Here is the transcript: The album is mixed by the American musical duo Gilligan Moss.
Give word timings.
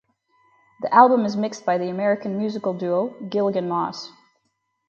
The 0.81 0.91
album 0.91 1.25
is 1.25 1.37
mixed 1.37 1.63
by 1.63 1.77
the 1.77 1.87
American 1.87 2.35
musical 2.39 2.73
duo 2.73 3.09
Gilligan 3.29 3.69
Moss. 3.69 4.09